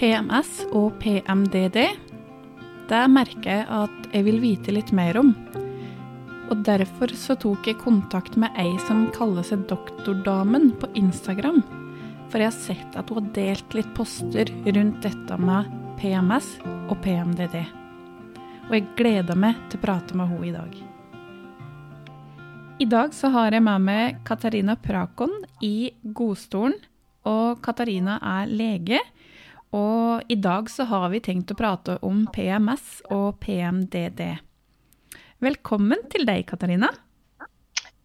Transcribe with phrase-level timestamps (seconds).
[0.00, 1.82] PMS og PMDD,
[2.88, 5.34] det merker jeg at jeg vil vite litt mer om.
[6.48, 11.60] Og derfor så tok jeg kontakt med ei som kaller seg Doktordamen på Instagram.
[12.32, 15.68] For jeg har sett at hun har delt litt poster rundt dette med
[16.00, 16.48] PMS
[16.88, 17.60] og PMDD.
[18.70, 20.82] Og jeg gleder meg til å prate med henne i dag.
[22.80, 26.80] I dag så har jeg med meg Katarina Prakon i godstolen.
[27.28, 29.04] Og Katarina er lege.
[29.76, 34.24] Og i dag så har vi tenkt å prate om PMS og PMDD.
[35.40, 36.90] Velkommen til deg, Katarina.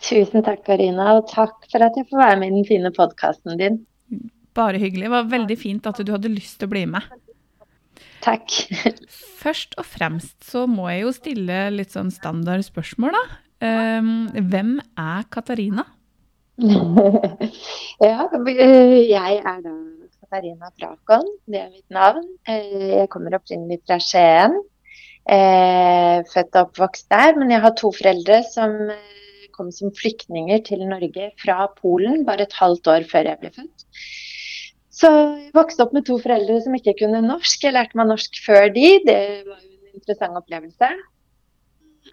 [0.05, 3.58] Tusen takk, Karina, og takk for at jeg får være med i den fine podkasten
[3.58, 3.80] din.
[4.55, 5.08] Bare hyggelig.
[5.08, 7.10] Det var veldig fint at du hadde lyst til å bli med.
[8.22, 8.54] Takk.
[9.44, 13.26] Først og fremst så må jeg jo stille litt sånn standard spørsmål, da.
[13.66, 14.13] Um,
[14.52, 15.88] hvem er Katarina?
[18.05, 19.76] ja, jeg er da
[20.26, 21.28] Katarina Prakon.
[21.46, 22.26] Det er mitt navn.
[22.50, 24.58] Eh, jeg kommer opprinnelig fra Skien.
[25.26, 27.36] Eh, født og oppvokst der.
[27.38, 32.48] Men jeg har to foreldre som eh, kom som flyktninger til Norge fra Polen bare
[32.48, 33.86] et halvt år før jeg ble født.
[34.96, 37.68] Så jeg vokste opp med to foreldre som ikke kunne norsk.
[37.68, 38.88] Jeg lærte meg norsk før de.
[39.05, 40.92] Det var jo en interessant opplevelse.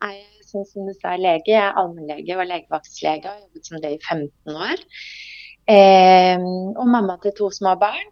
[0.03, 1.53] Jeg er, som du sa, lege.
[1.53, 4.83] Jeg er allmennlege og legevaktslege og har jobbet som det i 15 år.
[5.71, 6.39] Eh,
[6.77, 8.09] og mamma til to små barn.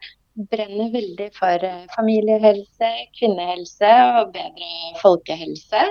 [0.51, 4.71] Brenner veldig for eh, familiehelse, kvinnehelse og bedre
[5.03, 5.89] folkehelse.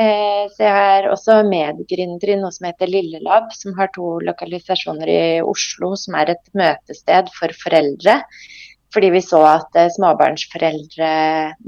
[0.00, 5.12] Eh, så jeg er også medgründer i noe som heter Lillelab, som har to lokalisasjoner
[5.12, 8.20] i Oslo, som er et møtested for foreldre
[8.94, 11.10] fordi vi så at eh, småbarnsforeldre,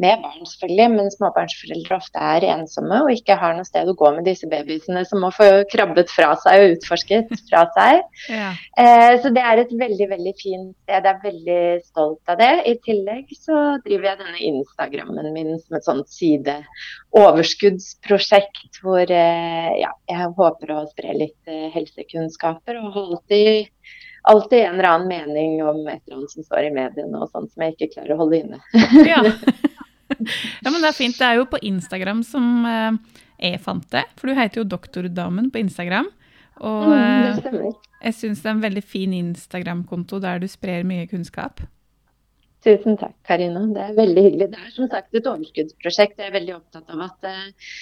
[0.03, 4.09] med barn selvfølgelig, men småbarnsforeldre ofte er ensomme og ikke har noe sted å gå
[4.17, 7.95] med disse babyene som må få krabbet fra seg og utforsket fra seg.
[8.33, 8.51] Ja.
[8.79, 10.93] Eh, så det er et veldig, veldig fint sted.
[10.93, 12.65] Jeg er veldig stolt av det.
[12.71, 19.91] I tillegg så driver jeg denne Instagrammen min som et sånt sideoverskuddsprosjekt hvor eh, ja,
[20.11, 23.69] jeg håper å spre litt eh, helsekunnskaper og holde alltid
[24.23, 27.53] alltid en eller annen mening om et eller annet som står i mediene og sånt
[27.53, 28.61] som jeg ikke klarer å holde inne.
[29.13, 29.23] ja.
[30.63, 30.71] ja.
[30.71, 31.19] men det er fint.
[31.19, 34.05] Det er jo på Instagram som eh, jeg fant det.
[34.19, 36.11] For du heter jo Doktordamen på Instagram.
[36.63, 37.79] Og mm, det eh, stemmer.
[38.07, 41.65] jeg syns det er en veldig fin Instagram-konto der du sprer mye kunnskap.
[42.63, 43.65] Tusen takk, Karina.
[43.75, 44.47] Det er veldig hyggelig.
[44.53, 46.21] Det er som sagt et overskuddsprosjekt.
[46.21, 47.73] Jeg er veldig opptatt av at uh,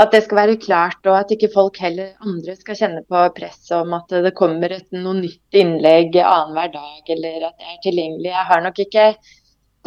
[0.00, 3.68] at det skal være klart, og at ikke folk heller andre skal kjenne på press
[3.76, 8.30] om at det kommer et noe nytt innlegg annenhver dag, eller at det er tilgjengelig.
[8.32, 9.06] Jeg har nok ikke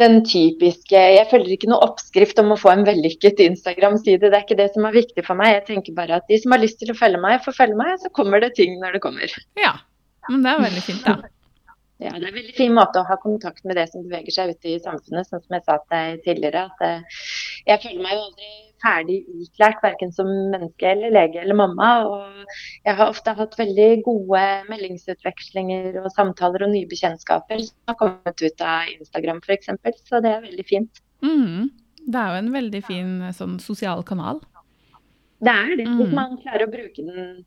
[0.02, 4.26] den typiske Jeg følger ikke noe oppskrift om å få en vellykket Instagram-side.
[4.26, 5.52] Det er ikke det som er viktig for meg.
[5.54, 7.94] Jeg tenker bare at de som har lyst til å følge meg, får følge meg.
[8.02, 9.38] Så kommer det ting når det kommer.
[9.60, 9.76] Ja,
[10.30, 11.30] men det er veldig fint, da.
[12.02, 14.50] Ja, det er en veldig fin måte å ha kontakt med det som beveger seg
[14.50, 16.64] ute i samfunnet, sånn som jeg sa til deg tidligere.
[16.66, 17.20] at eh,
[17.70, 18.50] Jeg føler meg jo aldri
[18.84, 21.90] ferdig utlært, verken som menneske eller lege eller mamma.
[22.06, 27.98] Og jeg har ofte hatt veldig gode meldingsutvekslinger og samtaler og nye bekjentskaper som har
[28.00, 29.72] kommet ut av Instagram f.eks.
[30.04, 31.02] Så det er veldig fint.
[31.24, 31.72] Mm.
[32.04, 34.42] Det er jo en veldig fin sånn sosial kanal.
[35.44, 36.16] Det er det, hvis mm.
[36.16, 37.44] man klarer å bruke den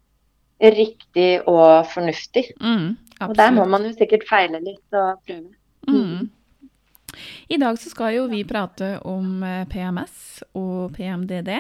[0.58, 2.48] riktig og fornuftig.
[2.62, 5.54] Mm, og der må man jo sikkert feile litt og prøve.
[5.88, 6.28] Mm.
[7.50, 11.55] I dag så skal jo vi prate om eh, PMS og PMDD.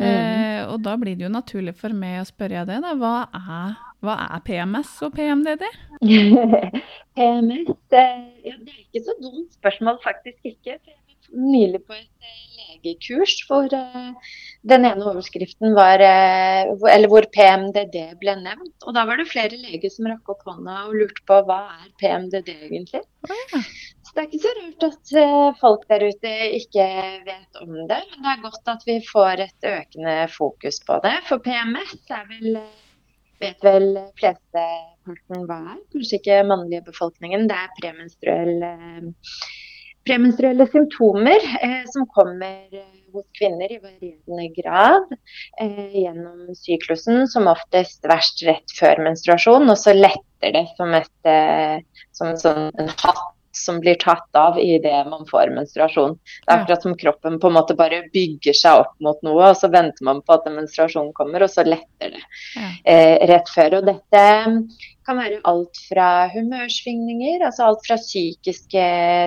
[0.00, 0.06] Mm.
[0.06, 2.94] Eh, og da blir det jo naturlig for meg å spørre deg, da.
[3.00, 5.66] Hva er, hva er PMS og PMDD?
[6.00, 10.78] PMS eh, ja, Det er ikke så dumt spørsmål, faktisk ikke.
[10.78, 10.96] Jeg
[11.30, 12.30] var nylig på et
[12.70, 14.32] eh, legekurs hvor uh,
[14.70, 18.76] den ene overskriften var uh, Eller hvor PMDD ble nevnt.
[18.86, 21.88] Og da var det flere leger som rakk opp hånda og lurte på hva er
[22.02, 23.02] PMDD egentlig.
[23.28, 23.62] Ja.
[24.06, 26.86] Så det er ikke så rart at uh, folk der ute ikke
[27.26, 28.02] vet om det.
[28.12, 31.16] Men det er godt at vi får et økende fokus på det.
[31.28, 32.62] For PMS er vel
[33.40, 35.80] vet vel flesteparten hva er.
[35.94, 37.48] Kanskje ikke mannlige befolkningen.
[37.48, 38.56] Det er premenstruell
[40.10, 45.12] premenstruelle symptomer eh, som kommer eh, hos kvinner i varierende grad
[45.60, 51.12] eh, gjennom syklusen, som oftest verst rett før menstruasjon, og så letter det som, et,
[51.28, 53.28] eh, som sånn, en hatt
[53.60, 56.16] som blir tatt av idet man får menstruasjon.
[56.16, 59.58] Det er akkurat som kroppen på en måte bare bygger seg opp mot noe, og
[59.58, 62.24] så venter man på at menstruasjonen kommer, og så letter det
[62.84, 63.80] eh, rett før.
[63.80, 64.24] Og dette
[65.06, 68.84] kan være alt fra humørsvingninger, altså alt fra psykiske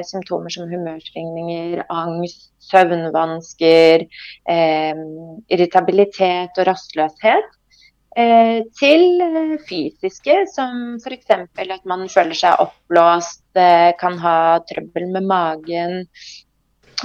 [0.09, 4.07] symptomer som humørsvingninger, angst, søvnvansker,
[4.49, 5.03] eh,
[5.51, 7.51] irritabilitet og rastløshet
[8.13, 11.29] til eh, fysiske, som f.eks.
[11.33, 14.37] at man føler seg oppblåst, eh, kan ha
[14.69, 16.03] trøbbel med magen.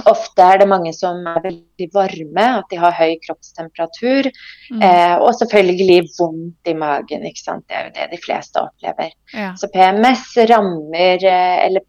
[0.07, 4.29] Ofte er det mange som er veldig varme, at de har høy kroppstemperatur.
[4.69, 4.83] Mm.
[4.85, 7.65] Eh, og selvfølgelig vondt i magen, ikke sant.
[7.67, 9.15] Det er jo det de fleste opplever.
[9.33, 9.55] Ja.
[9.59, 11.87] Så PMS rammer Eller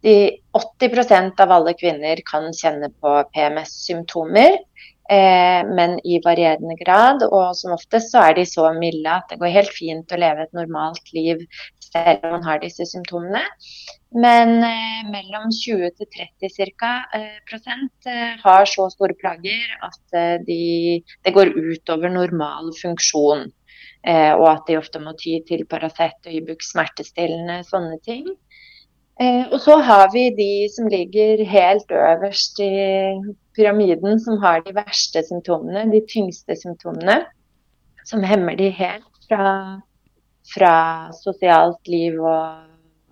[0.00, 0.14] de
[0.56, 4.56] 80% av alle kvinner kan kjenne på PMS-symptomer
[5.10, 7.24] eh, men i varierende grad.
[7.28, 10.46] Og som oftest så er de så milde at det går helt fint å leve
[10.46, 11.44] et normalt liv
[11.90, 13.42] selv om man har disse symptomene.
[14.14, 16.92] Men eh, mellom 20 til 30 ca.
[17.14, 20.60] Eh, prosent eh, har så store plager at eh, de,
[21.24, 23.50] det går utover normal funksjon.
[24.00, 28.30] Og at de ofte må ty til Paracet og Ibux smertestillende, sånne ting.
[29.20, 32.70] Eh, og så har vi de som ligger helt øverst i
[33.56, 37.18] pyramiden, som har de verste symptomene, de tyngste symptomene.
[38.08, 39.80] Som hemmer de helt fra,
[40.54, 40.76] fra
[41.18, 42.64] sosialt liv og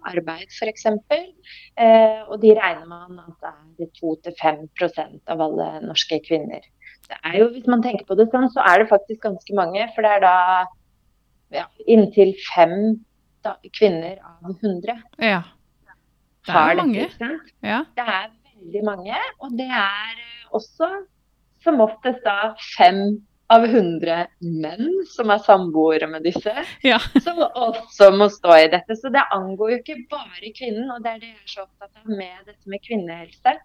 [0.09, 0.87] arbeid, f.eks.
[0.89, 6.65] Eh, og de regner man at er 2-5% av alle norske kvinner.
[7.09, 9.85] Det er jo, Hvis man tenker på det sånn, så er det faktisk ganske mange.
[9.93, 10.35] For det er da
[11.61, 12.75] ja, inntil fem
[13.45, 15.05] da, kvinner av 100.
[15.21, 15.45] Ja
[16.55, 17.55] har er sant?
[17.65, 17.85] Ja.
[17.97, 18.29] Det er
[18.59, 19.23] veldig mange.
[19.45, 20.91] Og det er eh, også
[21.65, 23.19] som oftest da fem
[23.53, 24.27] av 100
[24.61, 26.53] menn som er samboere med disse,
[26.85, 26.99] ja.
[27.25, 28.97] som også må stå i dette.
[28.99, 32.05] Så det angår jo ikke bare kvinnen, og det er det jeg er så opptatt
[32.05, 33.57] av med dette med kvinnehelse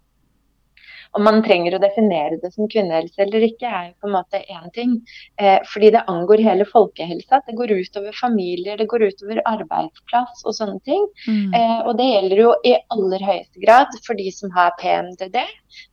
[1.13, 4.41] om man trenger å definere det som kvinnehelse eller ikke, er jo på en måte
[4.49, 4.95] én ting.
[5.37, 7.43] Eh, fordi det angår hele folkehelsa.
[7.45, 11.05] Det går utover familier, det går utover arbeidsplass og sånne ting.
[11.27, 11.53] Mm.
[11.53, 15.39] Eh, og det gjelder jo i aller høyeste grad for de som har PMDD,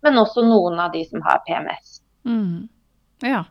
[0.06, 2.00] men også noen av de som har PMS.
[2.25, 2.70] Mm.
[3.26, 3.44] Ja.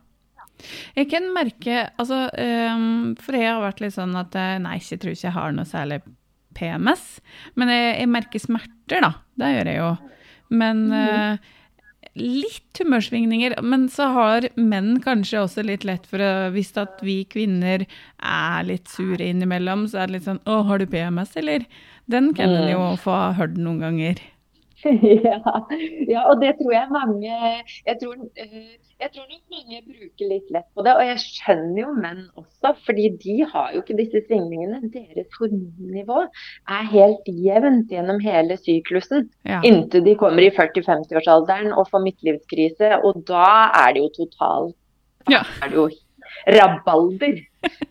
[0.98, 5.00] Jeg kan merke altså, um, For jeg har vært litt sånn at eh, nei, jeg
[5.00, 6.02] tror ikke jeg har noe særlig
[6.58, 7.06] PMS.
[7.60, 9.14] Men jeg, jeg merker smerter, da.
[9.40, 9.94] Det gjør jeg jo.
[10.60, 11.56] Men uh,
[12.20, 13.58] litt humørsvingninger.
[13.66, 18.68] Men så har menn kanskje også litt lett for å Hvis at vi kvinner er
[18.68, 21.66] litt sure innimellom, så er det litt sånn Å, har du PMS, eller?
[22.10, 23.00] Den kan en jo mm.
[23.04, 24.22] få hørt noen ganger.
[25.30, 25.40] Ja,
[26.08, 30.50] ja, og det tror jeg mange jeg tror, eh, jeg tror nok mange bruker litt
[30.54, 30.96] lett på det.
[30.96, 34.82] Og jeg skjønner jo menn også, fordi de har jo ikke disse svingningene.
[34.94, 36.26] Deres hormonnivå
[36.78, 39.30] er helt jevnt gjennom hele syklusen.
[39.48, 39.62] Ja.
[39.68, 43.00] Inntil de kommer i 40-50-årsalderen og får midtlivskrise.
[43.04, 43.48] Og da
[43.86, 44.78] er det jo totalt
[45.30, 45.44] ja.
[45.64, 45.90] er det jo
[46.48, 47.40] rabalder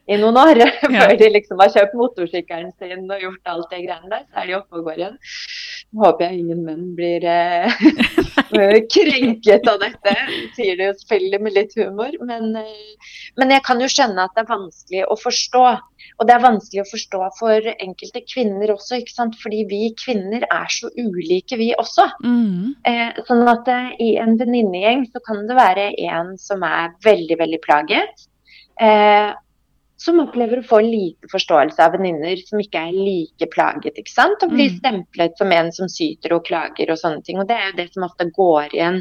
[0.09, 0.63] i noen år.
[0.85, 4.51] Før de liksom har kjøpt motorsykkelen sin og gjort alt det greiene der, så er
[4.51, 5.19] de oppe og går igjen.
[5.97, 7.79] Håper jeg ingen menn blir eh,
[8.93, 10.13] krenket av dette.
[10.53, 12.13] Sier det jo selvfølgelig med litt humor.
[12.29, 15.65] Men, eh, men, jeg kan jo skjønne at det er vanskelig å forstå.
[16.19, 19.41] Og det er vanskelig å forstå for enkelte kvinner også, ikke sant?
[19.41, 22.05] fordi vi kvinner er så ulike, vi også.
[22.21, 22.77] Mm.
[22.93, 27.41] Eh, sånn at eh, i en venninnegjeng så kan det være en som er veldig,
[27.41, 28.29] veldig plaget.
[28.77, 29.33] Eh,
[29.99, 33.99] som opplever å få lite forståelse av venninner som ikke er like plaget.
[33.99, 34.45] ikke sant?
[34.47, 34.77] Og blir mm.
[34.79, 37.41] stemplet som en som syter og klager og sånne ting.
[37.43, 39.01] Og det er jo det som ofte går igjen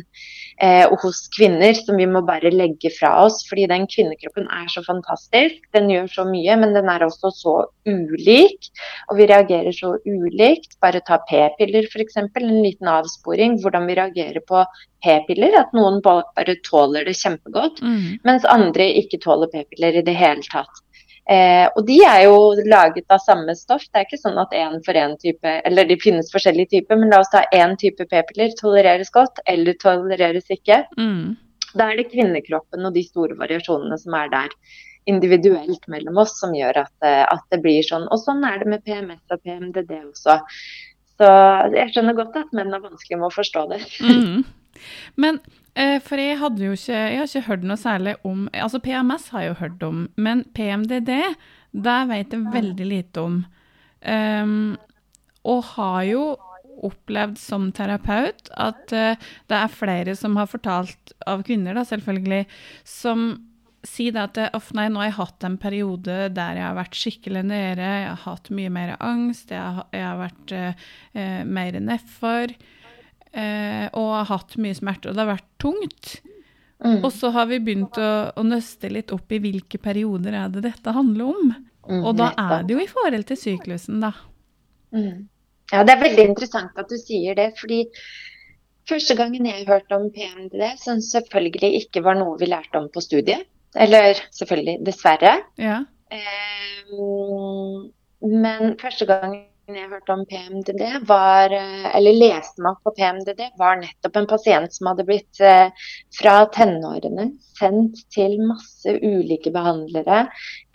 [0.57, 3.43] eh, hos kvinner, som vi må bare legge fra oss.
[3.49, 5.61] Fordi den kvinnekroppen er så fantastisk.
[5.77, 7.55] Den gjør så mye, men den er også så
[7.85, 8.71] ulik.
[9.11, 10.79] Og vi reagerer så ulikt.
[10.81, 12.17] Bare ta p-piller f.eks.
[12.25, 13.59] En liten avsporing.
[13.61, 14.65] Hvordan vi reagerer på
[15.05, 15.61] p-piller.
[15.61, 18.25] At noen bare tåler det kjempegodt, mm.
[18.27, 20.83] mens andre ikke tåler p-piller i det hele tatt.
[21.27, 22.35] Eh, og de er jo
[22.71, 23.83] laget av samme stoff.
[23.91, 27.11] Det er ikke sånn at én for én type Eller de finnes forskjellige typer, men
[27.11, 30.85] la oss ta én type p-piller tolereres godt, eller tolereres ikke.
[30.97, 31.35] Mm.
[31.75, 34.55] Da er det kvinnekroppen og de store variasjonene som er der
[35.07, 38.07] individuelt mellom oss, som gjør at, eh, at det blir sånn.
[38.11, 40.39] Og sånn er det med PMS og PMDD også.
[41.17, 41.29] Så
[41.73, 43.81] jeg skjønner godt at menn har vanskelig med å forstå det.
[44.03, 44.43] Mm.
[45.17, 45.39] Men
[46.01, 49.43] for jeg hadde jo ikke Jeg har ikke hørt noe særlig om Altså PMS har
[49.43, 51.11] jeg jo hørt om, men PMDD,
[51.77, 53.39] det vet jeg veldig lite om.
[54.01, 54.77] Um,
[55.47, 56.23] og har jo
[56.87, 62.45] opplevd som terapeut at uh, det er flere som har fortalt, av kvinner da selvfølgelig,
[62.85, 63.29] som
[63.87, 67.43] sier at oh, nei, nå har jeg hatt en periode der jeg har vært skikkelig
[67.49, 72.57] nede, jeg har hatt mye mer angst, jeg har, jeg har vært uh, mer nedfor
[73.37, 76.17] eh, og har hatt mye smerte, og det har vært tungt.
[76.83, 76.99] Mm.
[77.01, 80.65] Og så har vi begynt å, å, nøste litt opp i hvilke perioder er det
[80.67, 81.55] dette handler om.
[81.87, 84.11] Mm, og da er det jo i forhold til syklusen, da.
[84.93, 85.25] Mm.
[85.73, 87.49] Ja, det er veldig interessant at du sier det.
[87.59, 87.87] fordi
[88.87, 93.03] første gangen jeg hørte om PMDD, som selvfølgelig ikke var noe vi lærte om på
[93.03, 95.33] studiet, Eller selvfølgelig, dessverre.
[95.59, 95.81] Ja.
[96.09, 96.93] Eh,
[98.23, 99.43] men første gangen
[99.75, 104.27] jeg hørte om PMDD, var, eh, eller leste meg opp på PMDD, var nettopp en
[104.29, 105.73] pasient som hadde blitt eh,
[106.15, 110.27] fra tenårene sendt til masse ulike behandlere.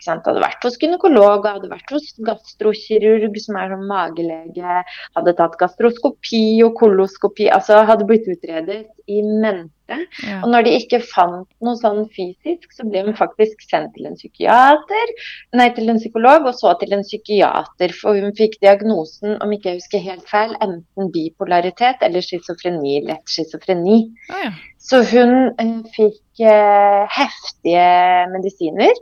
[0.05, 4.83] Hadde vært hos gynekolog, hadde vært hos gastrokirurg, som er sånn magelege.
[5.17, 7.47] Hadde tatt gastroskopi og koloskopi.
[7.49, 9.82] Altså hadde blitt utredet i mente.
[9.91, 10.39] Ja.
[10.39, 14.15] Og når de ikke fant noe sånn fysisk, så ble hun faktisk sendt til en
[14.15, 15.13] psykiater,
[15.59, 17.95] nei, til en psykolog, og så til en psykiater.
[17.99, 23.35] For hun fikk diagnosen, om ikke jeg husker helt feil, enten bipolaritet eller schizofreni, lett
[23.35, 23.99] schizofreni.
[24.31, 24.53] Ah, ja.
[24.83, 27.87] Så hun eh, fikk eh, heftige
[28.33, 28.95] medisiner.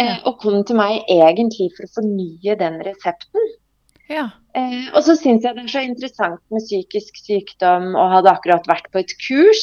[0.00, 3.50] Eh, og kom til meg egentlig for å fornye den resepten.
[4.10, 4.24] Ja.
[4.56, 8.66] Eh, og så syns jeg det er så interessant med psykisk sykdom, og hadde akkurat
[8.68, 9.62] vært på et kurs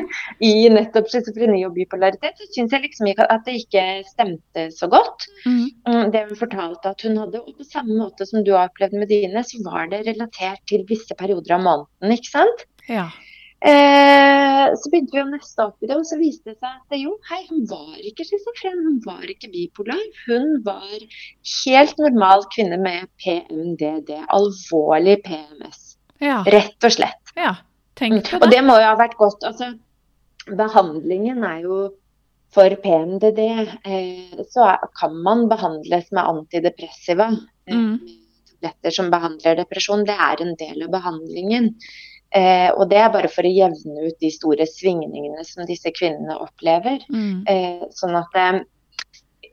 [0.50, 4.90] i nettopp schizofreni og bipolaritet, så syns jeg liksom ikke at det ikke stemte så
[4.92, 5.28] godt.
[5.46, 5.62] Mm.
[5.88, 8.98] Mm, det hun fortalte at hun hadde, og på samme måte som du har opplevd
[9.00, 12.66] med dine, så var det relatert til visse perioder av måneden, ikke sant?
[12.90, 13.08] Ja.
[13.64, 16.98] Eh, så begynte vi å neste opp i det, og så viste det seg at
[17.00, 20.02] jo, hei, hun var ikke schizofren, hun var ikke bipolar.
[20.26, 20.84] Hun var
[21.64, 25.96] helt normal kvinne med PMDD, alvorlig PMS.
[26.22, 26.42] Ja.
[26.46, 27.32] Rett og slett.
[27.36, 27.54] ja.
[27.96, 28.58] Tenk på Og det.
[28.58, 29.40] det må jo ha vært godt.
[29.48, 29.70] Altså,
[30.52, 31.78] behandlingen er jo
[32.52, 33.40] for PMDD,
[33.88, 34.66] eh, så
[35.00, 37.30] kan man behandles med antidepressiva.
[37.66, 37.96] eh, Mm.
[38.60, 40.04] Tabletter som behandler depresjon.
[40.04, 41.74] Det er en del av behandlingen.
[42.34, 46.36] Eh, og det er bare for å jevne ut de store svingningene som disse kvinnene
[46.42, 46.98] opplever.
[47.12, 47.44] Mm.
[47.48, 48.58] Eh, sånn at eh,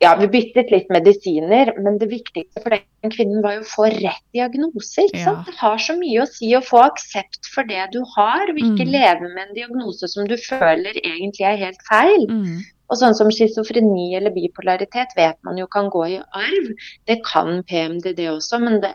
[0.02, 3.88] ja, vi byttet litt medisiner, men det viktigste for den kvinnen var jo å få
[3.94, 5.06] rett diagnose.
[5.06, 5.36] ikke Ja.
[5.46, 8.84] Det har så mye å si å få aksept for det du har, og ikke
[8.84, 8.92] Mm.
[8.92, 12.28] leve med en diagnose som du føler egentlig er helt feil.
[12.28, 12.60] Mm.
[12.90, 16.68] Og sånn som schizofreni eller bipolaritet vet man jo kan gå i arv.
[17.08, 18.94] Det kan PMDD også, men det,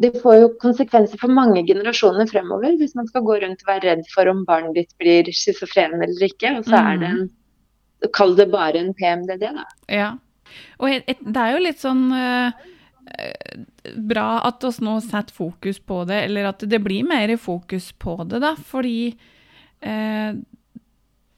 [0.00, 3.84] det får jo konsekvenser for mange generasjoner fremover hvis man skal gå rundt og være
[3.90, 6.56] redd for om barnet ditt blir schizofren eller ikke.
[6.58, 7.30] Og så er det en
[8.10, 9.62] Kall det bare en PMDD, da.
[9.86, 10.08] Ja.
[10.82, 12.64] Og et, et, det er jo litt sånn eh,
[13.94, 18.16] bra at oss nå setter fokus på det, eller at det blir mer fokus på
[18.26, 19.12] det, da, fordi
[19.86, 20.32] eh,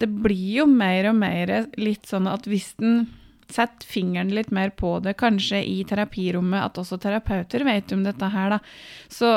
[0.00, 3.04] det blir jo mer og mer litt sånn at hvis den
[3.52, 8.30] setter fingeren litt mer på det, kanskje i terapirommet, at også terapeuter vet om dette
[8.32, 8.58] her, da,
[9.12, 9.32] så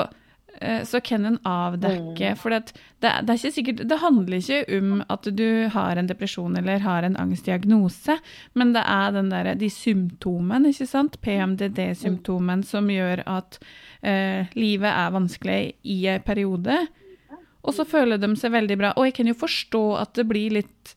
[0.60, 2.74] eh, så kan en avdekke For det,
[3.04, 7.08] det, er ikke sikkert, det handler ikke om at du har en depresjon eller har
[7.08, 8.20] en angstdiagnose,
[8.54, 11.20] men det er den der, de symptomene, ikke sant?
[11.22, 13.60] PMDD-symptomen som gjør at
[14.02, 16.86] eh, livet er vanskelig i en periode.
[17.68, 18.94] Og så føler de seg veldig bra.
[18.96, 20.97] Og jeg kan jo forstå at det blir litt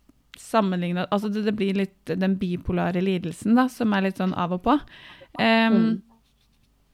[0.51, 4.57] sammenlignet Altså det, det blir litt den bipolare lidelsen, da, som er litt sånn av
[4.59, 4.79] og på.
[5.39, 5.91] Um, Mm.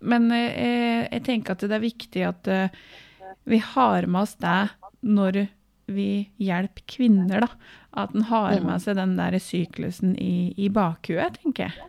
[0.07, 2.69] Men eh, jeg tenker at det er viktig at uh,
[3.49, 4.69] vi har med oss det
[5.01, 5.39] når
[5.89, 7.49] vi hjelper kvinner, da.
[7.97, 8.67] At en har Mm.
[8.69, 11.89] med seg den der syklusen i, i bakhuet, tenker jeg.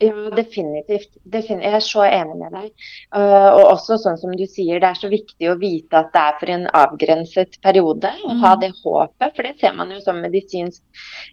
[0.00, 1.10] Ja, definitivt.
[1.28, 2.70] Defin jeg er så enig med deg.
[3.12, 6.22] Uh, og også sånn som du sier, det er så viktig å vite at det
[6.22, 8.12] er for en avgrenset periode.
[8.24, 8.60] Og ha Mm.
[8.62, 10.80] det håpet, for det ser man jo som medisinsk.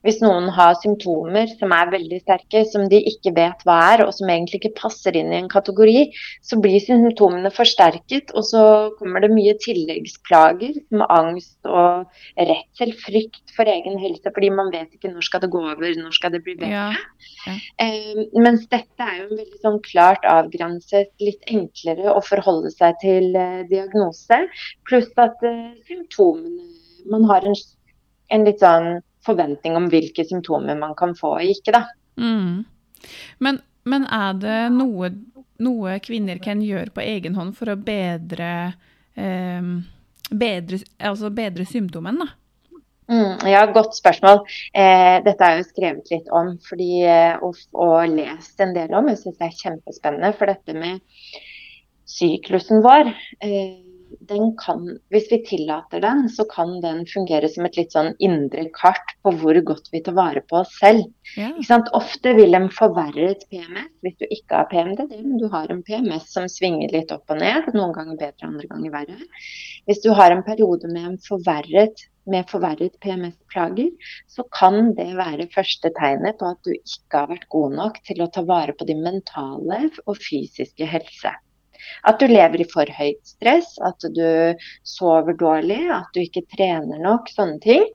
[0.04, 4.14] Hvis noen har symptomer som er veldig sterke, som de ikke vet hva er, og
[4.14, 6.12] som egentlig ikke passer inn i en kategori,
[6.44, 8.64] så blir symptomene forsterket, og så
[9.00, 12.06] kommer det mye tilleggsplager som angst og
[12.38, 16.12] redsel, frykt for egen helse, fordi man vet ikke når skal det gå over, når
[16.12, 16.92] skal det bli bedre.
[17.48, 17.56] Ja.
[17.80, 22.98] Eh, mens dette er jo en veldig sånn klart avgrenset, litt enklere å forholde seg
[23.04, 24.40] til eh, diagnose.
[24.88, 26.74] Pluss at eh, symptomene
[27.08, 27.54] Man har en,
[28.36, 31.86] en litt sånn forventning om hvilke symptomer man kan få og ikke, da.
[32.20, 32.66] Mm.
[33.40, 35.12] Men, men er det noe,
[35.64, 38.74] noe kvinner kan gjøre på egen hånd for å bedre,
[39.16, 39.72] eh,
[40.32, 42.47] bedre, altså bedre symptomene, da?
[43.08, 44.42] Mm, ja, godt spørsmål.
[44.76, 49.08] Eh, dette er jo skrevet litt om fordi, eh, og, og lest en del om.
[49.08, 50.34] Jeg syns det er kjempespennende.
[50.36, 51.00] For dette med
[52.08, 53.87] syklusen vår, eh,
[54.30, 54.84] den kan,
[55.14, 59.34] hvis vi tillater den, så kan den fungere som et litt sånn indre kart på
[59.42, 61.06] hvor godt vi tar vare på oss selv.
[61.36, 61.52] Ja.
[61.54, 61.92] Ikke sant?
[61.98, 66.30] Ofte vil en forverret PMS, hvis du ikke har PMDD, men du har en PMS
[66.34, 69.32] som svinger litt opp og ned, noen ganger bedre, andre ganger verre.
[69.88, 73.92] Hvis du har en periode med en forverret med forverret PMS-plager,
[74.28, 78.24] så kan det være første tegnet på at du ikke har vært god nok til
[78.24, 81.32] å ta vare på din mentale og fysiske helse.
[82.08, 84.58] At du lever i for høyt stress, at du
[84.88, 87.88] sover dårlig, at du ikke trener nok, sånne ting.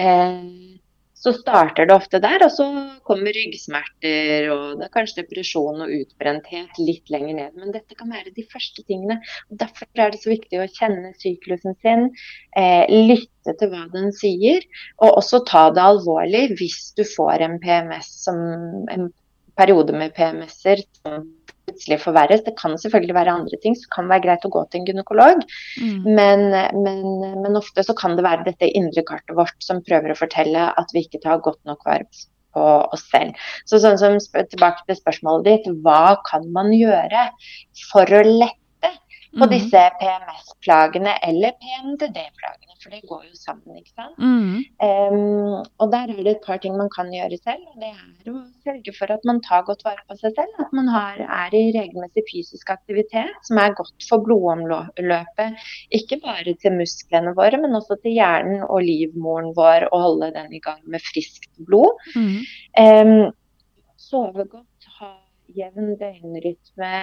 [0.00, 0.80] Eh,
[1.24, 2.42] så starter det ofte der.
[2.44, 2.66] Og så
[3.08, 7.56] kommer ryggsmerter og det er kanskje depresjon og utbrenthet litt lenger ned.
[7.56, 9.20] Men dette kan være de første tingene.
[9.48, 12.10] og Derfor er det så viktig å kjenne syklusen sin,
[12.56, 14.64] eh, lytte til hva den sier,
[15.00, 18.38] og også ta det alvorlig hvis du får en PMS som
[18.92, 19.08] en
[19.56, 21.24] periode med PMS-er som
[21.64, 22.44] plutselig forverres.
[22.46, 25.42] Det kan selvfølgelig være andre ting som kan være greit å gå til en gynekolog,
[25.80, 26.06] mm.
[26.18, 26.46] men,
[26.84, 27.02] men,
[27.42, 30.94] men, ofte så kan det være dette indre kartet vårt som prøver å fortelle at
[30.94, 32.08] vi ikke tar godt nok vare
[32.54, 33.38] på oss selv.
[33.68, 37.28] Så sånn som Tilbake til spørsmålet ditt, hva kan man gjøre
[37.90, 38.63] for å lette
[39.34, 39.50] på mm.
[39.50, 43.78] disse PMS-plagene eller PMDD-plagene, for det går jo sammen.
[43.80, 44.18] ikke sant?
[44.18, 44.62] Mm.
[44.86, 47.64] Um, og der er det et par ting man kan gjøre selv.
[47.72, 50.60] og Det er å sørge for at man tar godt vare på seg selv.
[50.62, 55.66] At man har, er i regelmessig fysisk aktivitet som er godt for blodomløpet.
[55.98, 60.54] Ikke bare til musklene våre, men også til hjernen og livmoren vår, og holde den
[60.54, 61.98] i gang med friskt blod.
[62.14, 62.38] Mm.
[62.78, 63.16] Um,
[64.00, 65.14] sove godt, ha
[65.56, 66.94] jevn døgnrytme,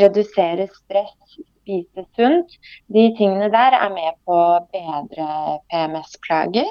[0.00, 2.58] redusere stress, spise sunt.
[2.92, 6.70] De tingene der er med på å bedre PMS-plager.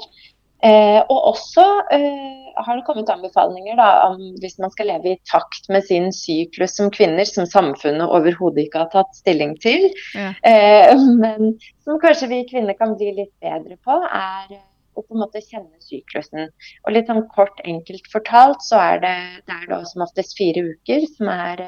[0.64, 5.20] Eh, og også eh, har det kommet anbefalinger da, om hvis man skal leve i
[5.28, 10.30] takt med sin syklus som kvinner, som samfunnet overhodet ikke har tatt stilling til, ja.
[10.48, 14.56] eh, men som kanskje vi kvinner kan bli litt bedre på, er
[14.94, 16.48] å på en måte kjenne syklusen.
[16.86, 19.16] Og litt sånn kort, enkelt fortalt, så er det,
[19.50, 21.66] det er da som oftest fire uker som er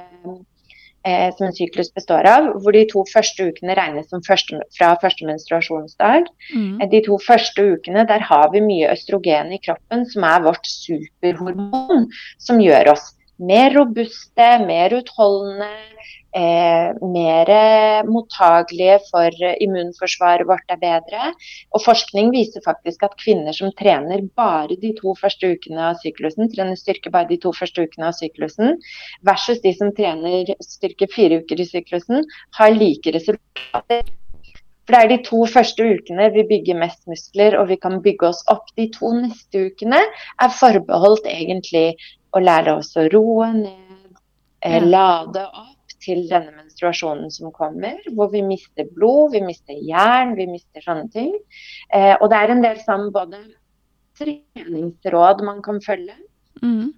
[1.05, 4.93] eh, som en syklus består av, hvor de to første ukene regnes som første, fra
[5.01, 6.29] første menstruasjonsdag.
[6.53, 6.81] Mm.
[6.81, 10.67] Eh, de to første ukene der har vi mye østrogen i kroppen, som er vårt
[10.69, 12.09] superhormon,
[12.41, 15.71] som gjør oss mer robuste, mer utholdende,
[16.35, 17.51] eh, mer
[18.09, 21.31] mottagelige for immunforsvaret vårt er bedre.
[21.75, 26.49] Og forskning viser faktisk at kvinner som trener bare de to første ukene av syklusen,
[26.51, 28.75] trener styrke bare de to første ukene av syklusen,
[29.27, 32.27] versus de som trener styrke fire uker i syklusen,
[32.59, 34.05] har like resultater.
[34.85, 38.27] For det er de to første ukene vi bygger mest muskler, og vi kan bygge
[38.29, 38.67] oss opp.
[38.77, 41.95] De to neste ukene er forbeholdt egentlig
[42.35, 44.19] å lære oss å roe ned,
[44.61, 45.74] eh, lade opp
[46.05, 51.09] til denne menstruasjonen som kommer, hvor vi mister blod, vi mister jern, vi mister sånne
[51.13, 51.33] ting.
[51.93, 53.41] Eh, og det er en del sånn både
[54.19, 56.15] treningsråd man kan følge.
[56.63, 56.93] Mm.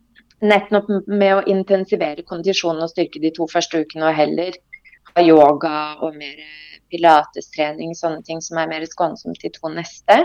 [0.46, 4.60] Nettopp med å intensivere kondisjonen og styrke de to første ukene, og heller
[5.16, 6.44] ha yoga og mer
[6.92, 10.20] pilatestrening, sånne ting som er mer skånsomt de to neste.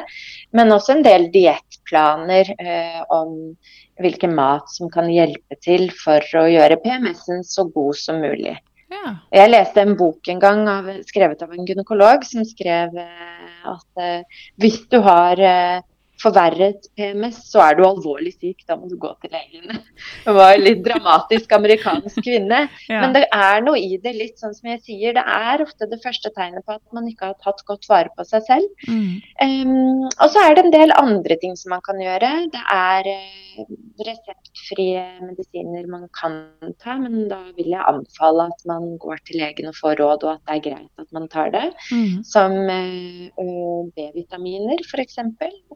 [0.55, 3.55] Men også en del diettplaner eh, om
[4.03, 8.55] hvilken mat som kan hjelpe til for å gjøre PMS-en så god som mulig.
[8.93, 9.13] Ja.
[9.33, 14.03] Jeg leste en bok en gang av, skrevet av en gynekolog som skrev eh, at
[14.03, 15.81] eh, hvis du har eh,
[16.23, 19.81] forverret PMS, så er du alvorlig syk, da må du gå til legen.
[20.27, 22.65] Hun var en litt dramatisk amerikansk kvinne.
[22.93, 23.03] ja.
[23.03, 25.17] Men det er noe i det, litt sånn som jeg sier.
[25.17, 28.27] Det er ofte det første tegnet på at man ikke har tatt godt vare på
[28.29, 28.89] seg selv.
[28.89, 29.19] Mm.
[29.43, 32.31] Um, og så er det en del andre ting som man kan gjøre.
[32.53, 33.75] Det er uh,
[34.07, 36.39] reseptfrie medisiner man kan
[36.83, 40.37] ta, men da vil jeg anbefale at man går til legen og får råd, og
[40.37, 41.67] at det er greit at man tar det.
[41.91, 42.23] Mm.
[42.27, 45.19] Som uh, B-vitaminer, f.eks.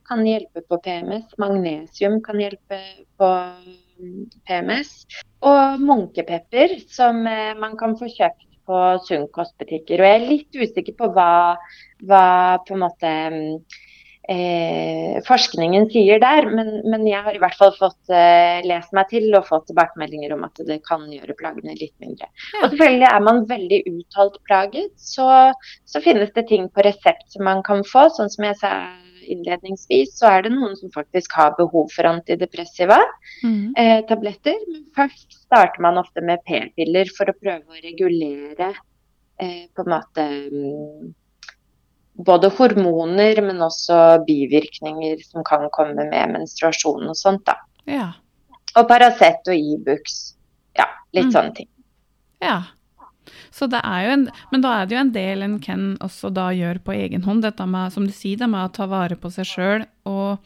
[0.06, 1.26] kan hjelpe hjelpe på PMS.
[1.42, 2.80] Magnesium kan hjelpe
[3.18, 3.30] på
[3.98, 4.92] mm, PMS.
[5.46, 10.02] Og munkepepper, som eh, man kan få kjøpt på sunnkostbutikker.
[10.02, 11.56] Og jeg er litt usikker på hva,
[12.06, 12.24] hva
[12.66, 13.52] på en måte mm,
[14.32, 19.08] eh, forskningen sier der, men, men, jeg har i hvert fall fått eh, lest meg
[19.12, 22.28] til og fått tilbakemeldinger om at det kan gjøre plagene litt mindre.
[22.28, 22.64] Ja.
[22.64, 25.30] Og selvfølgelig er man veldig uttalt plaget, så,
[25.88, 28.76] så finnes det ting på resept som man kan få, sånn som jeg sa
[29.32, 32.98] innledningsvis, så er det noen som faktisk har behov for antidepressiva
[33.44, 33.74] mm.
[33.78, 34.58] eh, tabletter.
[34.70, 38.72] Men først starter man ofte med p-piller for å prøve å regulere
[39.40, 41.10] eh, på en måte um,
[42.26, 47.44] både hormoner, men også bivirkninger som kan komme med menstruasjon og sånt.
[47.48, 47.58] da.
[47.90, 48.08] Ja.
[48.76, 50.16] Og Paracet og Ibux.
[50.76, 51.36] E ja, litt mm.
[51.36, 51.70] sånne ting.
[52.44, 52.58] Ja.
[53.26, 56.30] Så det er jo en, men da er det jo en del en kan også
[56.34, 59.16] da gjøre på egen hånd, dette med, som du sier, det med å ta vare
[59.16, 59.86] på seg sjøl.
[60.04, 60.38] Og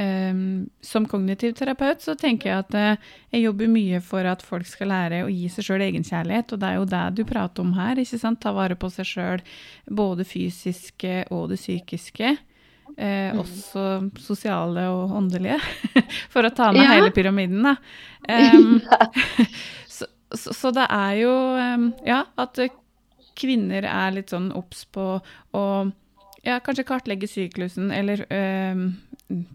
[0.00, 4.66] um, som kognitiv terapeut så tenker jeg at uh, jeg jobber mye for at folk
[4.66, 7.74] skal lære å gi seg sjøl egenkjærlighet, og det er jo det du prater om
[7.78, 8.00] her.
[8.02, 8.42] ikke sant?
[8.42, 9.44] Ta vare på seg sjøl,
[9.86, 12.36] både fysiske og det psykiske.
[12.96, 13.40] Eh, mm.
[13.40, 13.84] Også
[14.20, 15.58] sosiale og åndelige,
[16.32, 16.96] for å ta med ja.
[16.96, 17.62] hele pyramiden.
[17.68, 17.76] da.
[18.30, 18.82] Um,
[20.34, 21.34] så, så, det er jo
[22.06, 22.60] Ja, at
[23.40, 25.06] kvinner er litt sånn obs på
[25.56, 25.64] å
[26.44, 28.84] ja, kanskje kartlegge syklusen, eller øh,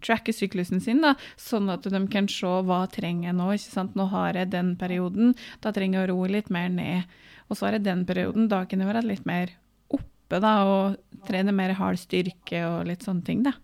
[0.04, 3.48] tracke syklusen sin, da, sånn at de kan se hva trenger jeg nå.
[3.56, 3.96] ikke sant?
[3.98, 5.34] Nå har jeg den perioden,
[5.64, 7.16] da trenger jeg å roe litt mer ned.
[7.46, 9.52] Og så har jeg den perioden, da kan jeg være litt mer
[9.92, 13.42] oppe da, og trene mer hard styrke og litt sånne ting.
[13.46, 13.56] da.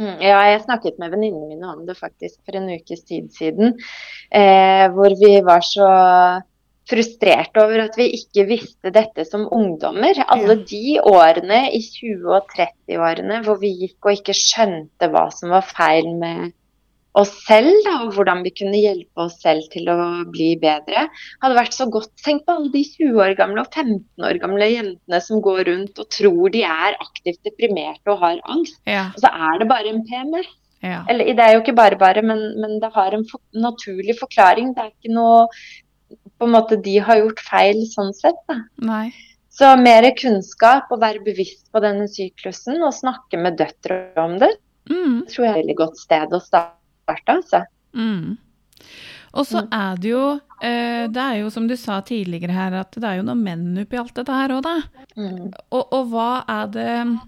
[0.00, 3.76] Mm, ja, jeg snakket med venninnene mine om det faktisk for en ukes tid siden.
[4.34, 5.90] Eh, hvor vi var så
[6.90, 10.18] frustrert over at vi ikke visste dette som ungdommer.
[10.28, 15.54] Alle de årene i 20- og 30-årene hvor vi gikk og ikke skjønte hva som
[15.54, 16.52] var feil med
[17.14, 19.96] oss selv, da, og hvordan vi kunne hjelpe oss selv til å
[20.34, 21.06] bli bedre,
[21.42, 22.10] hadde vært så godt.
[22.24, 26.00] Tenk på alle de 20 år gamle og 15 år gamle jentene som går rundt
[26.02, 28.80] og tror de er aktivt deprimerte og har angst.
[28.90, 29.08] Ja.
[29.14, 30.50] Og så er det bare en PMS.
[30.84, 31.04] Ja.
[31.08, 34.74] Eller det er jo ikke bare bare, men, men det har en for, naturlig forklaring.
[34.74, 35.46] Det er ikke noe
[36.34, 38.42] på en måte de har gjort feil sånn sett.
[38.50, 38.58] Da.
[38.84, 39.06] Nei.
[39.54, 44.50] Så mer kunnskap og være bevisst på denne syklusen og snakke med døtre om det,
[44.90, 45.22] Mm.
[45.30, 46.74] tror jeg er et veldig godt sted å starte.
[47.08, 47.64] Altså.
[47.94, 48.36] Mm.
[49.34, 49.68] Og så Mm.
[49.72, 53.16] er det jo eh, Det er jo som du sa tidligere her, at det er
[53.18, 54.76] jo noen menn oppi alt dette her òg, da.
[55.16, 55.52] Mm.
[55.72, 57.18] Og, og hva er det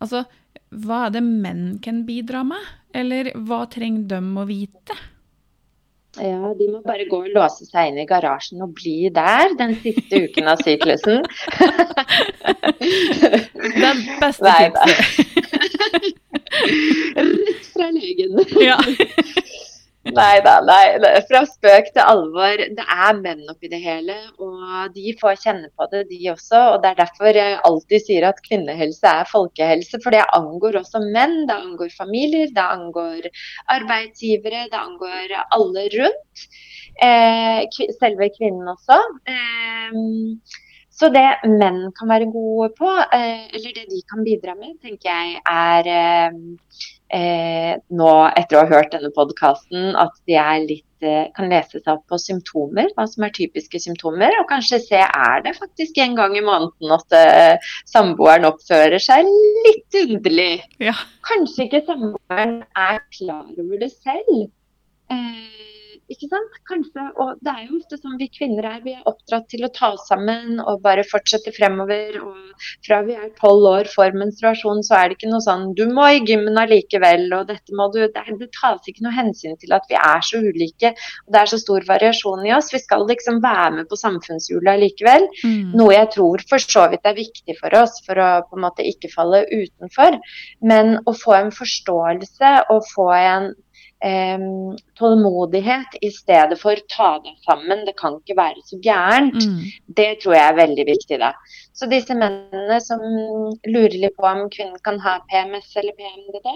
[0.00, 0.24] Altså,
[0.70, 2.60] hva er det menn kan bidra med?
[2.94, 4.94] Eller hva trenger de å vite?
[6.18, 9.74] Ja, de må bare gå og låse seg inn i garasjen og bli der den
[9.82, 11.20] siste uken av syklusen.
[13.78, 15.37] Den beste Nei tipset.
[15.94, 18.38] Rett fra legen.
[18.62, 18.78] Ja.
[20.14, 20.84] Nei da, nei.
[21.28, 22.60] Fra spøk til alvor.
[22.76, 26.60] Det er menn oppi det hele, og de får kjenne på det, de også.
[26.74, 31.02] Og det er derfor jeg alltid sier at kvinnehelse er folkehelse, for det angår også
[31.04, 31.42] menn.
[31.50, 33.28] Det angår familier, det angår
[33.76, 36.48] arbeidsgivere, det angår alle rundt.
[37.04, 39.02] Eh, selve kvinnen også.
[39.28, 40.64] Eh,
[40.98, 45.06] så det menn kan være gode på, eh, eller det de kan bidra med, tenker
[45.12, 46.38] jeg er eh,
[47.14, 51.78] eh, nå etter å ha hørt denne podkasten at de er litt eh, kan lese
[51.78, 56.02] seg opp på symptomer, hva som er typiske symptomer, og kanskje se er det faktisk
[56.02, 59.30] en gang i måneden at eh, samboeren oppfører seg
[59.68, 60.64] litt underlig.
[60.82, 60.96] Ja.
[61.30, 64.48] Kanskje ikke samboeren er klar over det selv.
[65.14, 65.77] Eh,
[66.12, 66.54] ikke sant?
[66.68, 68.78] Kanskje, og det er jo ofte sånn vi kvinner er.
[68.84, 72.16] Vi er oppdratt til å ta oss sammen og bare fortsette fremover.
[72.22, 75.84] Og fra vi er tolv år for menstruasjon, så er det ikke noe sånn du
[75.92, 79.74] må i gymmen allikevel, og dette må du Det, det tas ikke noe hensyn til
[79.76, 80.92] at vi er så ulike,
[81.26, 82.72] og det er så stor variasjon i oss.
[82.72, 85.28] Vi skal liksom være med på samfunnshjulet allikevel.
[85.44, 85.74] Mm.
[85.76, 88.86] Noe jeg tror for så vidt er viktig for oss for å på en måte
[88.86, 90.18] ikke falle utenfor.
[90.64, 93.52] Men å få en forståelse og få en
[94.98, 99.38] tålmodighet i stedet for ta deg sammen, det kan ikke være så gærent.
[99.42, 99.64] Mm.
[99.98, 101.18] Det tror jeg er veldig viktig.
[101.18, 101.32] da.
[101.74, 103.02] Så disse mennene som
[103.66, 106.46] lurer litt på om kvinnen kan ha PMS eller PMDD,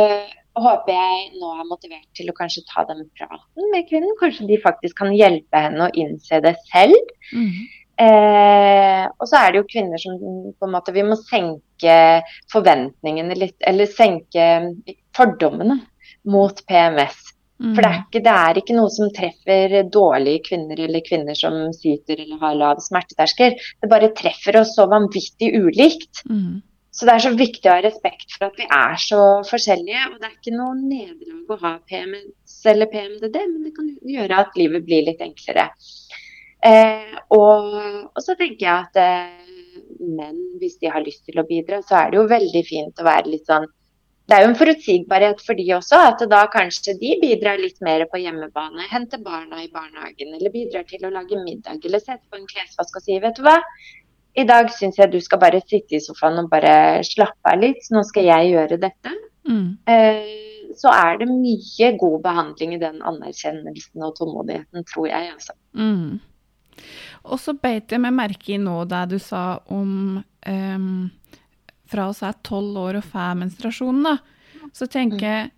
[0.00, 4.14] øh, håper jeg nå er motivert til å kanskje ta den praten med kvinnen.
[4.20, 7.14] Kanskje de faktisk kan hjelpe henne å innse det selv.
[7.34, 7.64] Mm.
[8.00, 11.98] Eh, og så er det jo kvinner som på en måte Vi må senke
[12.50, 14.48] forventningene litt, eller senke
[15.14, 15.78] fordommene
[16.30, 17.20] mot PMS.
[17.62, 17.70] Mm.
[17.76, 21.54] For det er, ikke, det er ikke noe som treffer dårlige kvinner eller kvinner som
[21.76, 23.54] syter eller har lav smerteterskel.
[23.54, 26.24] Det bare treffer oss så vanvittig ulikt.
[26.26, 26.62] Mm.
[26.94, 30.02] Så det er så viktig å ha respekt for at vi er så forskjellige.
[30.12, 34.42] Og det er ikke noe nederlag å ha PMS eller PMDD, men det kan gjøre
[34.44, 35.70] at livet blir litt enklere.
[36.64, 37.72] Eh, og,
[38.08, 39.54] og så tenker jeg at eh,
[40.00, 43.06] menn, hvis de har lyst til å bidra, så er det jo veldig fint å
[43.06, 43.66] være litt sånn
[44.24, 48.06] Det er jo en forutsigbarhet for de også, at da kanskje de bidrar litt mer
[48.08, 48.86] på hjemmebane.
[48.88, 52.96] Henter barna i barnehagen, eller bidrar til å lage middag, eller sette på en klesvask
[52.96, 53.58] og sier vet du hva,
[54.34, 57.84] i dag syns jeg du skal bare sitte i sofaen og bare slappe av litt,
[57.84, 59.12] så nå skal jeg gjøre dette.
[59.44, 59.66] Mm.
[59.92, 65.34] Eh, så er det mye god behandling i den anerkjennelsen og tålmodigheten, tror jeg.
[65.36, 65.54] Altså.
[65.76, 66.16] Mm.
[67.24, 70.94] Og så beit jeg meg merke i nå det du sa om um,
[71.90, 74.16] fra oss er tolv år og får menstruasjon, da.
[74.74, 75.52] Så tenker jeg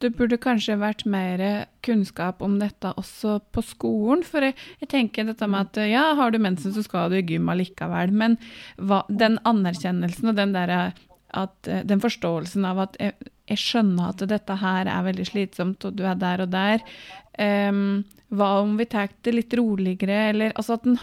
[0.00, 1.42] det burde kanskje vært mer
[1.84, 4.22] kunnskap om dette også på skolen.
[4.24, 7.24] For jeg, jeg tenker dette med at ja, har du mensen, så skal du i
[7.26, 8.14] gym allikevel.
[8.16, 8.38] Men
[8.80, 10.80] hva, den anerkjennelsen og den derre
[11.36, 13.14] at den forståelsen av at jeg,
[13.50, 16.82] jeg skjønner at dette her er veldig slitsomt, og du er der og der.
[17.38, 20.98] Em, hva om vi tar det litt roligere, eller altså at en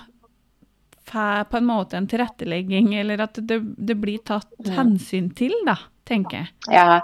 [1.07, 5.77] får på en måte en tilrettelegging, eller at det, det blir tatt hensyn til, da,
[6.07, 6.49] tenker jeg.
[6.71, 6.97] Ja,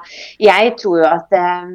[0.43, 1.71] jeg tror jo at eh,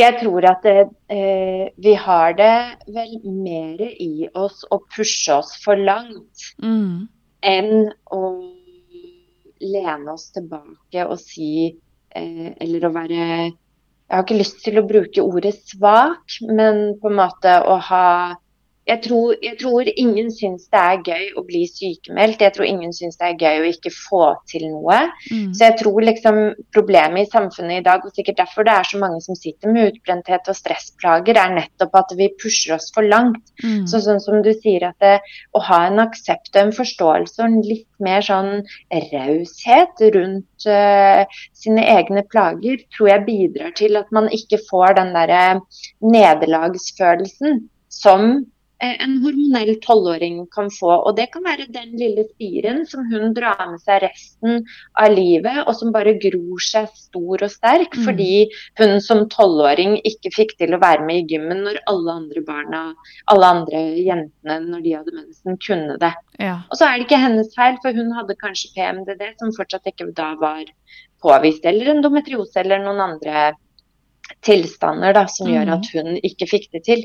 [0.00, 2.52] Jeg tror at eh, vi har det
[2.94, 7.08] vel mer i oss å pushe oss for langt Mm.
[7.42, 8.20] enn å
[9.60, 11.50] lene oss tilbake og si
[12.14, 13.24] eh, Eller å være
[14.10, 18.06] Jeg har ikke lyst til å bruke ordet svak, men på en måte å ha
[18.90, 22.42] jeg tror, jeg tror, ingen syns det er gøy å bli sykemeldt.
[22.42, 24.98] Jeg tror ingen syns det er gøy å ikke få til noe.
[25.30, 25.52] Mm.
[25.54, 26.40] Så jeg tror liksom
[26.74, 29.92] problemet i samfunnet i dag, og sikkert derfor det er så mange som sitter med
[29.92, 33.54] utbrenthet og stressplager, er nettopp at vi pusher oss for langt.
[33.62, 33.86] Mm.
[33.90, 35.16] Så sånn som du sier at det,
[35.54, 38.64] å ha en aksept og en forståelse og en litt mer sånn
[39.12, 41.22] raushet rundt uh,
[41.56, 45.60] sine egne plager, tror jeg bidrar til at man ikke får den derre
[46.02, 48.32] nederlagsfølelsen som
[48.80, 50.90] en hormonell tolvåring kan få.
[51.06, 54.64] Og det kan være den lille spiren som hun drar med seg resten
[55.00, 58.04] av livet, og som bare gror seg stor og sterk mm.
[58.08, 58.32] fordi
[58.80, 62.82] hun som tolvåring ikke fikk til å være med i gymmen når alle andre barna,
[63.32, 66.14] alle andre jentene når de hadde mensen, kunne det.
[66.40, 66.60] Ja.
[66.70, 70.08] Og så er det ikke hennes feil, for hun hadde kanskje PMDD som fortsatt ikke
[70.16, 70.64] da var
[71.20, 73.50] påvist, eller endometriose eller noen andre
[74.46, 75.96] tilstander da, som gjør at mm.
[75.96, 77.04] hun ikke fikk det til.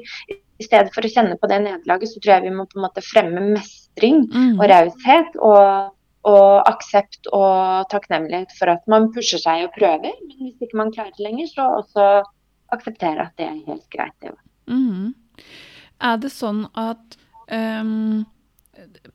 [0.56, 2.86] I stedet for å kjenne på det nederlaget, så tror jeg vi må på en
[2.86, 4.56] måte fremme mestring mm.
[4.56, 5.36] og raushet.
[5.44, 5.92] Og,
[6.26, 10.16] og, aksept og takknemlighet for at man pusher seg og prøver.
[10.16, 12.08] Men hvis ikke man klarer det lenger, så også
[12.76, 14.16] akseptere at det er helt greit.
[14.24, 14.34] Det.
[14.72, 15.12] Mm.
[16.06, 17.20] Er det sånn at
[17.52, 18.26] um,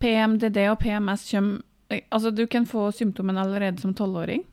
[0.01, 4.45] PMDD og PMS kommer Altså, du kan få symptomene allerede som tolvåring?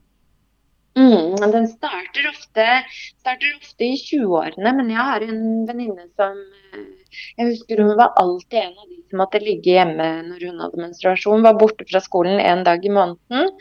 [0.97, 2.65] Mm, den starter ofte,
[3.21, 6.39] starter ofte i 20-årene, men jeg har en venninne som
[6.73, 6.87] eh,
[7.37, 10.81] Jeg husker hun var alltid en av de som måtte ligge hjemme når hun hadde
[10.81, 11.45] menstruasjon.
[11.45, 13.53] Var borte fra skolen en dag i måneden.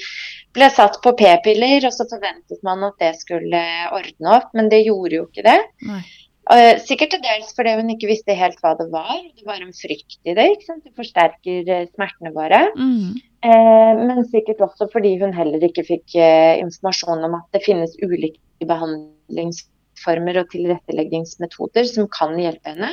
[0.57, 3.63] Ble satt på p-piller, og så forventet man at det skulle
[3.95, 5.61] ordne opp, men det gjorde jo ikke det.
[5.87, 6.03] Nei.
[6.47, 9.17] Uh, sikkert til dels fordi hun ikke visste helt hva det var.
[9.35, 10.45] Det var en frykt i det.
[10.55, 10.85] ikke sant?
[10.87, 12.61] Det forsterker uh, smertene våre.
[12.79, 13.17] Mm.
[13.47, 18.67] Uh, men sikkert også fordi hun heller ikke fikk informasjon om at det finnes ulike
[18.67, 22.91] behandlingsformer og tilretteleggingsmetoder som kan hjelpe henne.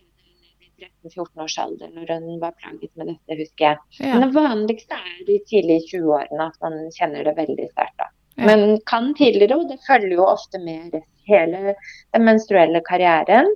[0.60, 3.78] i 13-14 års alder når hun var plaget med dette, husker jeg.
[3.98, 4.12] Ja.
[4.12, 8.04] Men det vanligste er i tidlig 20-årene at man kjenner det veldig sterkt.
[8.36, 8.46] Ja.
[8.46, 11.74] Men kan tidligere, og det følger jo ofte med hele
[12.14, 13.48] den menstruelle karrieren.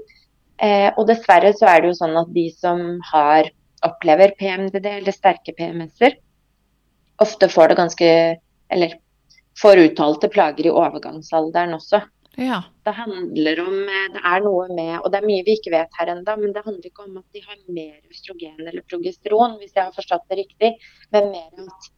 [0.62, 3.50] Eh, og dessverre så er det jo sånn at de som har,
[3.86, 6.16] opplever PMDD eller sterke PMS-er,
[7.22, 8.10] ofte får det ganske
[8.72, 8.94] Eller
[9.60, 12.00] får uttalte plager i overgangsalderen også.
[12.40, 12.62] Ja.
[12.82, 15.98] Det handler om eh, Det er noe med Og det er mye vi ikke vet
[16.00, 19.76] her ennå, men det handler ikke om at de har mer østrogen eller progesteron, hvis
[19.76, 20.72] jeg har forstått det riktig,
[21.14, 21.90] men mer at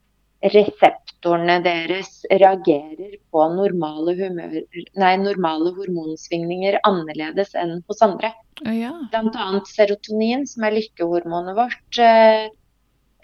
[0.44, 4.58] reseptorene deres reagerer på normale, humør,
[5.00, 8.32] nei, normale hormonsvingninger annerledes enn hos andre.
[8.68, 8.92] Ja.
[9.12, 9.48] Bl.a.
[9.70, 12.46] serotonin, som er lykkehormonet vårt, eh,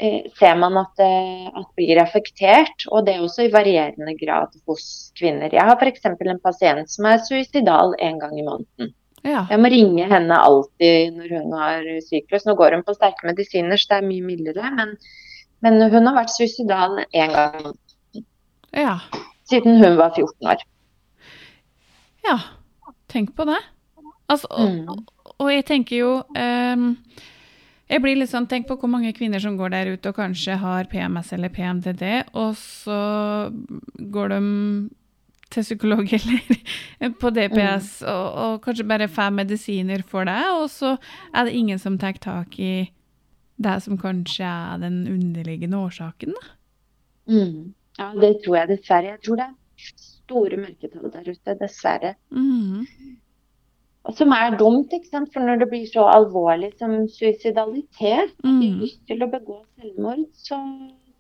[0.01, 4.57] eh, ser man at, det at, blir effektert, og det er også i varierende grad
[4.69, 5.53] hos kvinner.
[5.53, 6.09] Jeg har f.eks.
[6.09, 8.95] en pasient som er suicidal en gang i måneden.
[9.23, 9.45] Ja.
[9.53, 12.43] Jeg må ringe henne alltid når hun har syklus.
[12.49, 14.73] Nå går hun på sterke medisiner, så det er mye mildere.
[14.75, 14.97] men
[15.63, 17.73] men hun har vært suicidal én gang
[18.73, 18.97] ja.
[19.49, 20.65] siden hun var 14 år.
[22.27, 22.39] Ja,
[23.13, 23.61] tenk på det.
[24.31, 24.89] Altså, mm.
[24.89, 25.05] og,
[25.37, 26.85] og, jeg tenker jo um,
[27.91, 30.57] Jeg blir litt sånn Tenk på hvor mange kvinner som går der ute og kanskje
[30.63, 32.05] har PMS eller PMDD,
[32.39, 33.01] og så
[33.99, 34.41] går de
[35.53, 38.09] til psykolog eller på DPS mm.
[38.09, 40.97] og, og, kanskje bare får medisiner for det, og så
[41.35, 42.75] er det ingen som tar tak i
[43.57, 46.55] det som kanskje er den underliggende årsaken, da?
[47.33, 47.75] Mm.
[47.99, 49.13] Ja, det tror jeg dessverre.
[49.15, 49.59] Jeg tror det er
[50.33, 52.15] store mørketall der ute, dessverre.
[52.31, 52.87] Mm.
[54.03, 55.31] Og som er dumt, ikke sant?
[55.35, 58.61] for når det blir så alvorlig som suicidalitet, mm.
[58.61, 60.59] de lyst til å begå selvmord, så,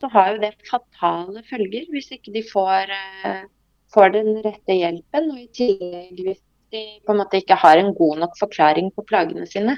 [0.02, 2.90] så, har jo det fatale følger hvis ikke de får,
[3.26, 3.44] uh,
[3.94, 5.30] får den rette hjelpen.
[5.34, 6.42] Og i tillegg hvis
[6.74, 9.76] de på en måte ikke har en god nok forklaring på plagene sine.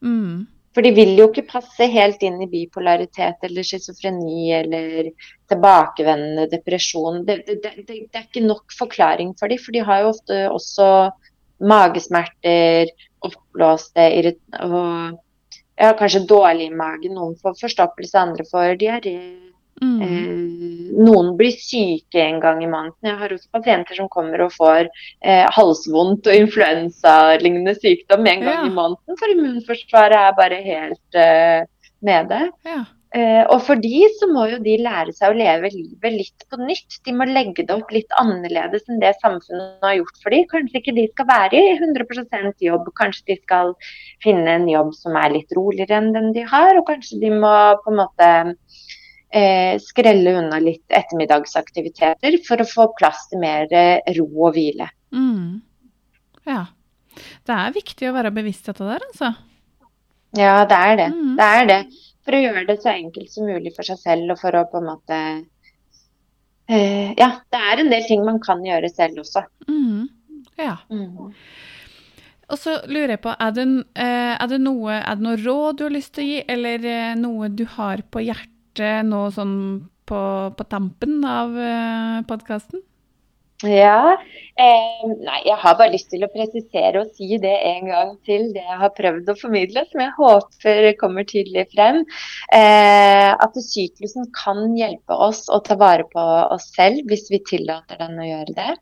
[0.00, 0.46] Mm.
[0.76, 5.08] For de vil jo ikke passe helt inn i bipolaritet eller schizofreni eller
[5.50, 7.24] tilbakevendende depresjon.
[7.26, 10.42] Det, det, det, det, er ikke nok forklaring for dem, for de har jo ofte
[10.52, 10.90] også
[11.58, 12.92] magesmerter,
[13.26, 14.04] oppblåste
[14.62, 15.18] og
[15.78, 17.16] ja, kanskje dårlig i magen.
[17.16, 19.18] Noen får forstoppelse, andre får diaré.
[19.82, 20.02] Mm.
[20.02, 22.96] Eh, noen blir syke en gang i måneden.
[23.06, 28.62] Jeg har også pasienter som kommer og får eh, halsvondt og influensalignende sykdom en gang
[28.64, 28.68] ja.
[28.68, 31.66] i måneden, for immunforsvaret er bare helt eh,
[32.04, 32.46] nede.
[32.66, 32.84] Ja.
[33.16, 36.58] Eh, og for de så må jo de lære seg å leve livet litt på
[36.60, 36.98] nytt.
[37.06, 40.44] De må legge det opp litt annerledes enn det samfunnet har gjort for dem.
[40.50, 43.72] Kanskje ikke de skal være i 100% jobb, kanskje de skal
[44.24, 46.74] finne en jobb som er litt roligere enn den de har.
[46.76, 48.30] Og kanskje de må på en måte
[49.82, 54.88] skrelle unna litt ettermiddagsaktiviteter for å få plass til mer eh, ro og hvile.
[55.12, 55.60] Mm.
[56.48, 56.64] Ja.
[57.44, 59.32] Det er viktig å være bevisst dette der, altså.
[60.36, 61.08] Ja, det er det.
[61.12, 61.36] Mm.
[61.38, 61.78] Det er det.
[62.24, 64.80] For å gjøre det så enkelt som mulig for seg selv, og for å på
[64.80, 65.18] en måte
[66.68, 69.44] eh, Ja, det er en del ting man kan gjøre selv også.
[69.68, 70.06] Mm.
[70.58, 70.76] Ja.
[70.92, 71.32] Mm.
[72.48, 73.66] Og så lurer jeg på, er det,
[74.00, 76.86] eh, er, det noe, er det noe råd du har lyst til å gi, eller
[76.88, 79.56] eh, noe du har på hjertet nå sånn
[80.08, 80.20] på,
[80.56, 82.84] på tampen av eh, podkasten?
[83.66, 84.14] Ja.
[84.54, 88.52] Eh, nei, jeg har bare lyst til å presisere og si det en gang til,
[88.54, 92.04] det jeg har prøvd å formidle, som jeg håper kommer tydelig frem.
[92.54, 97.98] Eh, at syklusen kan hjelpe oss å ta vare på oss selv hvis vi tillater
[97.98, 98.76] den å gjøre det.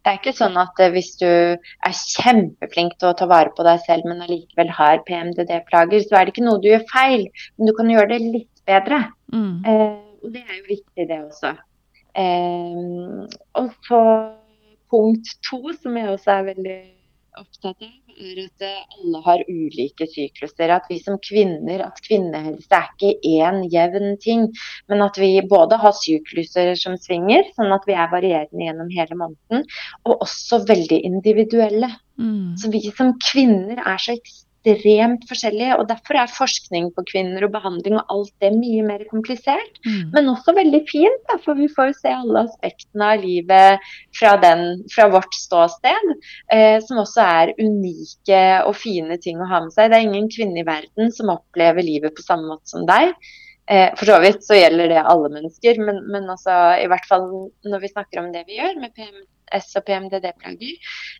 [0.00, 3.64] Det er ikke sånn at eh, hvis du er kjempeflink til å ta vare på
[3.66, 7.26] deg selv, men allikevel har PMDD-plager, så er det ikke noe du gjør feil,
[7.56, 9.02] men du kan gjøre det litt bedre.
[9.32, 9.64] Mm.
[9.64, 11.54] Eh, og det er jo viktig, det også.
[12.18, 13.26] Eh,
[13.60, 14.00] og så
[14.90, 16.78] punkt to, som jeg også er veldig
[17.38, 20.72] opptatt av, er at eh, alle har ulike sykluser.
[20.74, 24.48] At vi som kvinner, at kvinnehelse er ikke én jevn ting,
[24.90, 29.18] men at vi både har sykluser som svinger, sånn at vi er varierende gjennom hele
[29.22, 29.66] måneden,
[30.04, 31.92] og også veldig individuelle.
[32.20, 32.56] Mm.
[32.60, 37.52] Så vi som kvinner er så ekstremt forskjellige, og derfor er forskning på kvinner og
[37.54, 39.80] behandling og alt det mye mer komplisert.
[39.86, 40.12] Mm.
[40.14, 44.36] Men også veldig fint, da, for vi får jo se alle aspektene av livet fra,
[44.42, 46.14] den, fra vårt ståsted.
[46.52, 49.90] Eh, som også er unike og fine ting å ha med seg.
[49.90, 53.14] Det er ingen kvinne i verden som opplever livet på samme måte som deg.
[53.70, 57.28] Eh, for så vidt så gjelder det alle mennesker, men, men altså, i hvert fall
[57.64, 58.96] når vi snakker om det vi gjør med
[59.50, 60.76] PMS og PMDD-plager.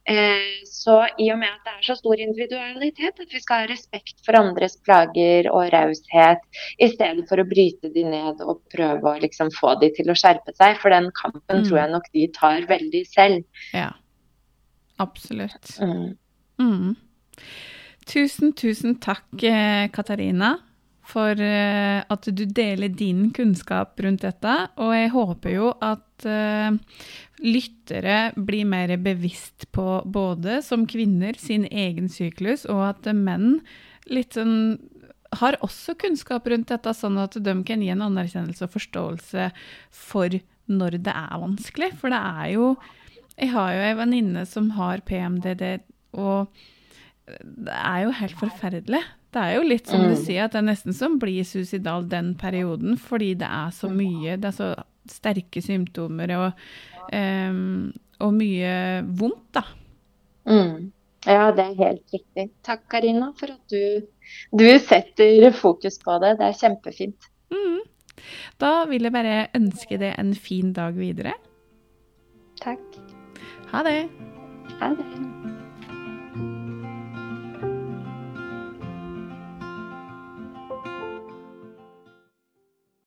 [0.07, 3.71] Eh, så i og med at det er så stor individualitet, at vi skal ha
[3.71, 6.40] respekt for andres plager og raushet,
[6.81, 10.16] i stedet for å bryte de ned og prøve å liksom få de til å
[10.19, 10.79] skjerpe seg.
[10.81, 11.64] For den kampen Mm.
[11.69, 13.45] tror jeg nok de tar veldig selv.
[13.75, 13.93] Ja.
[14.99, 15.79] Absolutt.
[15.81, 16.16] Mm.
[16.61, 16.97] Mm.
[18.07, 20.59] Tusen, tusen takk, eh, Katarina,
[21.11, 24.55] for eh, at du deler din kunnskap rundt dette.
[24.81, 26.79] Og jeg håper jo at eh,
[27.42, 33.61] lyttere blir mer bevisst på både som kvinner sin egen syklus, og at menn
[34.11, 34.79] litt sånn
[35.38, 39.51] har også kunnskap rundt dette, sånn at de kan gi en anerkjennelse og forståelse
[39.94, 40.35] for
[40.70, 41.92] når det er vanskelig.
[42.01, 42.73] For det er jo
[43.40, 45.79] Jeg har jo ei venninne som har PMDD,
[46.12, 46.51] og
[47.45, 49.01] det er jo helt forferdelig.
[49.31, 50.23] Det er jo litt som du Mm.
[50.25, 54.37] sier, at det er nesten som blir suicidal den perioden, fordi det er så mye
[54.37, 54.71] Det er så
[55.09, 56.53] sterke symptomer og,
[57.12, 59.62] um, og mye vondt, da.
[60.47, 60.90] Mm.
[61.27, 62.51] Ja, det er helt riktig.
[62.64, 64.07] Takk, Karina, for at du,
[64.57, 66.38] du setter fokus på det.
[66.38, 67.29] Det er kjempefint.
[67.53, 67.81] Mm.
[68.59, 71.33] Da vil jeg bare ønske deg en fin dag videre.
[72.61, 72.81] Takk.
[73.73, 74.09] Ha det!
[74.81, 75.60] Ha det.